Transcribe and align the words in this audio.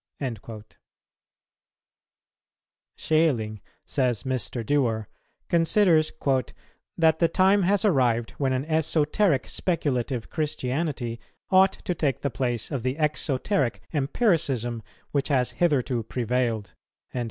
"[201:4] 0.19 0.63
Schelling, 2.97 3.61
says 3.85 4.23
Mr. 4.23 4.65
Dewar, 4.65 5.07
considers 5.47 6.11
"that 6.97 7.19
the 7.19 7.27
time 7.27 7.61
has 7.61 7.85
arrived 7.85 8.31
when 8.39 8.51
an 8.51 8.65
esoteric 8.65 9.47
speculative 9.47 10.31
Christianity 10.31 11.19
ought 11.51 11.73
to 11.85 11.93
take 11.93 12.21
the 12.21 12.31
place 12.31 12.71
of 12.71 12.81
the 12.81 12.97
exoteric 12.97 13.83
empiricism 13.93 14.81
which 15.11 15.27
has 15.27 15.51
hitherto 15.51 16.01
prevailed." 16.01 16.73